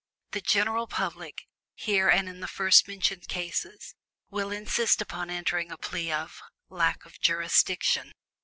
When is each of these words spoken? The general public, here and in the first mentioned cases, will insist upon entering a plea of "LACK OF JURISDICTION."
The 0.31 0.41
general 0.41 0.87
public, 0.87 1.45
here 1.75 2.09
and 2.09 2.27
in 2.27 2.39
the 2.39 2.47
first 2.47 2.87
mentioned 2.87 3.27
cases, 3.27 3.93
will 4.31 4.51
insist 4.51 4.99
upon 4.99 5.29
entering 5.29 5.71
a 5.71 5.77
plea 5.77 6.11
of 6.11 6.41
"LACK 6.69 7.05
OF 7.05 7.19
JURISDICTION." 7.21 8.11